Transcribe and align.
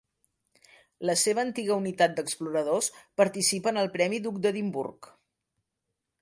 La 1.09 1.15
seva 1.23 1.43
antiga 1.47 1.75
unitat 1.81 2.15
d'exploradors 2.19 2.89
participa 3.23 3.71
en 3.75 3.79
el 3.83 3.93
Premi 3.99 4.23
Duc 4.25 4.41
d'Edimburg. 4.47 5.13